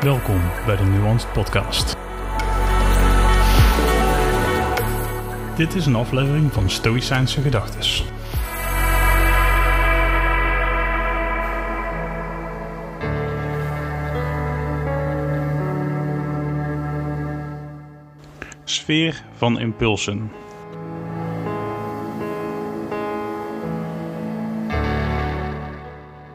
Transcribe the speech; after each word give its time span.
Welkom 0.00 0.40
bij 0.66 0.76
de 0.76 0.82
Nuanced 0.84 1.32
Podcast. 1.32 1.96
Dit 5.56 5.74
is 5.74 5.86
een 5.86 5.94
aflevering 5.94 6.52
van 6.52 6.70
Stoïcijnse 6.70 7.40
Gedachtes. 7.40 8.04
Sfeer 18.64 19.24
van 19.36 19.60
impulsen. 19.60 20.30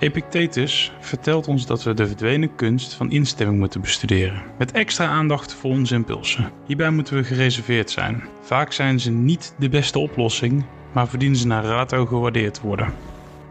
Epictetus 0.00 0.92
vertelt 1.00 1.48
ons 1.48 1.66
dat 1.66 1.82
we 1.82 1.94
de 1.94 2.06
verdwenen 2.06 2.54
kunst 2.54 2.94
van 2.94 3.10
instemming 3.10 3.58
moeten 3.58 3.80
bestuderen, 3.80 4.42
met 4.58 4.72
extra 4.72 5.06
aandacht 5.06 5.54
voor 5.54 5.70
onze 5.70 5.94
impulsen. 5.94 6.50
Hierbij 6.66 6.90
moeten 6.90 7.16
we 7.16 7.24
gereserveerd 7.24 7.90
zijn. 7.90 8.22
Vaak 8.42 8.72
zijn 8.72 9.00
ze 9.00 9.10
niet 9.10 9.54
de 9.58 9.68
beste 9.68 9.98
oplossing, 9.98 10.64
maar 10.92 11.08
verdienen 11.08 11.38
ze 11.38 11.46
naar 11.46 11.64
rato 11.64 12.06
gewaardeerd 12.06 12.60
worden. 12.60 12.92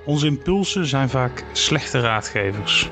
Onze 0.06 0.28
impulsen 0.28 0.86
zijn 0.86 1.10
vaak 1.10 1.44
slechte 1.52 2.00
raadgevers. 2.00 2.90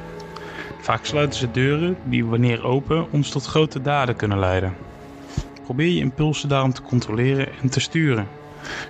Vaak 0.86 1.06
sluiten 1.06 1.40
ze 1.40 1.52
deuren 1.52 1.98
die 2.04 2.26
wanneer 2.26 2.64
open 2.64 3.12
ons 3.12 3.30
tot 3.30 3.46
grote 3.46 3.82
daden 3.82 4.16
kunnen 4.16 4.40
leiden. 4.40 4.74
Probeer 5.64 5.88
je 5.88 6.00
impulsen 6.00 6.50
daarom 6.50 6.74
te 6.74 6.82
controleren 6.82 7.48
en 7.62 7.70
te 7.70 7.80
sturen, 7.80 8.28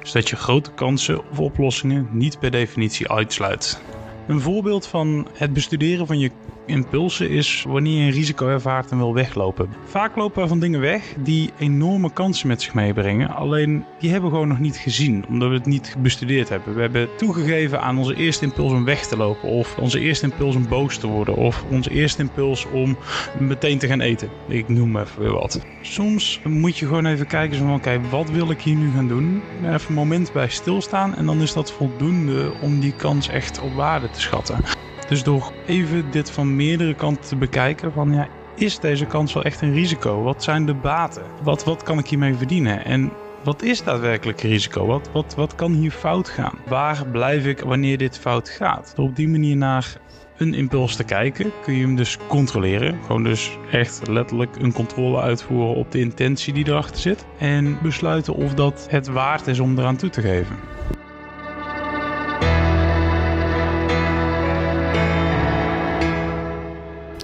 zodat 0.03 0.29
je 0.29 0.35
grote 0.35 0.71
kansen 0.73 1.29
of 1.29 1.39
oplossingen 1.39 2.07
niet 2.11 2.39
per 2.39 2.51
definitie 2.51 3.09
uitsluit. 3.09 3.81
Een 4.27 4.41
voorbeeld 4.41 4.87
van 4.87 5.27
het 5.33 5.53
bestuderen 5.53 6.07
van 6.07 6.19
je 6.19 6.31
impulsen 6.65 7.29
is 7.29 7.65
wanneer 7.67 7.99
je 7.99 8.05
een 8.05 8.11
risico 8.11 8.47
ervaart 8.47 8.91
en 8.91 8.97
wil 8.97 9.13
weglopen. 9.13 9.69
Vaak 9.85 10.15
lopen 10.15 10.41
we 10.41 10.47
van 10.47 10.59
dingen 10.59 10.79
weg 10.79 11.13
die 11.19 11.49
enorme 11.57 12.13
kansen 12.13 12.47
met 12.47 12.61
zich 12.61 12.73
meebrengen. 12.73 13.29
Alleen 13.29 13.85
die 13.99 14.11
hebben 14.11 14.29
we 14.29 14.35
gewoon 14.35 14.49
nog 14.49 14.59
niet 14.59 14.77
gezien, 14.77 15.25
omdat 15.27 15.49
we 15.49 15.55
het 15.55 15.65
niet 15.65 15.95
bestudeerd 15.99 16.49
hebben. 16.49 16.75
We 16.75 16.81
hebben 16.81 17.09
toegegeven 17.17 17.81
aan 17.81 17.97
onze 17.97 18.15
eerste 18.15 18.45
impuls 18.45 18.71
om 18.71 18.85
weg 18.85 19.07
te 19.07 19.17
lopen, 19.17 19.49
of 19.49 19.77
onze 19.77 19.99
eerste 19.99 20.25
impuls 20.25 20.55
om 20.55 20.67
boos 20.67 20.97
te 20.97 21.07
worden, 21.07 21.35
of 21.35 21.65
onze 21.69 21.89
eerste 21.89 22.21
impuls 22.21 22.65
om 22.71 22.97
meteen 23.39 23.77
te 23.77 23.87
gaan 23.87 24.01
eten. 24.01 24.29
Ik 24.47 24.67
noem 24.69 24.97
even 24.97 25.21
weer 25.21 25.33
wat. 25.33 25.65
Soms 25.81 26.41
moet 26.43 26.77
je 26.77 26.85
gewoon 26.85 27.05
even 27.05 27.27
kijken 27.27 27.57
van 27.57 27.73
oké, 27.73 28.01
wat 28.09 28.29
wil 28.29 28.49
ik 28.49 28.61
hier 28.61 28.75
nu 28.75 28.91
gaan 28.91 29.07
doen? 29.07 29.41
Even 29.63 29.87
een 29.87 29.93
moment 29.93 30.33
bij 30.33 30.49
stilstaan 30.49 31.15
en 31.15 31.25
dan 31.25 31.41
is 31.41 31.53
dat 31.53 31.71
voldoende 31.71 32.53
om 32.61 32.79
die 32.79 32.93
kans 32.95 33.29
echt 33.29 33.61
op 33.61 33.73
waarde 33.73 34.09
te 34.09 34.14
schatten. 34.21 34.63
Dus 35.07 35.23
door 35.23 35.51
even 35.65 36.11
dit 36.11 36.31
van 36.31 36.55
meerdere 36.55 36.93
kanten 36.93 37.23
te 37.23 37.35
bekijken 37.35 37.91
van 37.91 38.13
ja, 38.13 38.27
is 38.55 38.79
deze 38.79 39.05
kans 39.05 39.33
wel 39.33 39.43
echt 39.43 39.61
een 39.61 39.73
risico? 39.73 40.21
Wat 40.21 40.43
zijn 40.43 40.65
de 40.65 40.73
baten? 40.73 41.23
Wat, 41.43 41.63
wat 41.63 41.83
kan 41.83 41.97
ik 41.97 42.07
hiermee 42.07 42.35
verdienen? 42.35 42.85
En 42.85 43.11
wat 43.43 43.61
is 43.61 43.83
daadwerkelijk 43.83 44.41
risico? 44.41 44.85
Wat, 44.85 45.09
wat, 45.13 45.35
wat 45.35 45.55
kan 45.55 45.71
hier 45.71 45.91
fout 45.91 46.29
gaan? 46.29 46.57
Waar 46.67 47.07
blijf 47.07 47.45
ik 47.45 47.59
wanneer 47.59 47.97
dit 47.97 48.17
fout 48.17 48.49
gaat? 48.49 48.93
Door 48.95 49.05
op 49.05 49.15
die 49.15 49.27
manier 49.27 49.57
naar 49.57 49.97
een 50.37 50.53
impuls 50.53 50.95
te 50.95 51.03
kijken, 51.03 51.51
kun 51.61 51.73
je 51.73 51.81
hem 51.81 51.95
dus 51.95 52.17
controleren. 52.27 52.99
Gewoon 53.05 53.23
dus 53.23 53.57
echt 53.71 54.07
letterlijk 54.07 54.55
een 54.55 54.73
controle 54.73 55.21
uitvoeren 55.21 55.75
op 55.75 55.91
de 55.91 55.99
intentie 55.99 56.53
die 56.53 56.67
erachter 56.67 57.01
zit. 57.01 57.25
En 57.39 57.77
besluiten 57.81 58.35
of 58.35 58.53
dat 58.53 58.87
het 58.89 59.07
waard 59.07 59.47
is 59.47 59.59
om 59.59 59.79
eraan 59.79 59.97
toe 59.97 60.09
te 60.09 60.21
geven. 60.21 60.55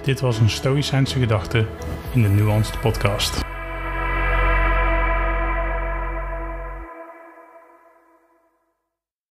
Dit 0.02 0.20
was 0.20 0.38
een 0.38 0.50
Stoïcijnse 0.50 1.18
gedachte 1.18 1.66
in 2.12 2.22
de 2.22 2.28
Nuanced 2.28 2.80
Podcast. 2.80 3.51